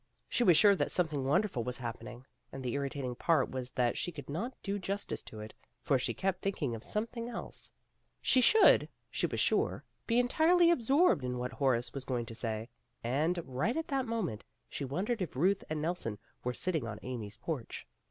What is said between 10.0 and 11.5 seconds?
be entirely absorbed in